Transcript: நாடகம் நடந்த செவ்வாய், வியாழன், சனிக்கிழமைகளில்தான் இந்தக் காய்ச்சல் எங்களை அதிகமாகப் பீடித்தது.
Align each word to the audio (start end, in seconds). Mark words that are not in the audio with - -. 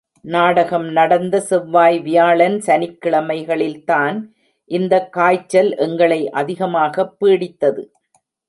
நாடகம் 0.21 0.91
நடந்த 0.91 1.39
செவ்வாய், 1.39 1.99
வியாழன், 1.99 2.61
சனிக்கிழமைகளில்தான் 2.65 4.23
இந்தக் 4.65 5.13
காய்ச்சல் 5.13 5.75
எங்களை 5.75 6.29
அதிகமாகப் 6.29 7.25
பீடித்தது. 7.25 7.85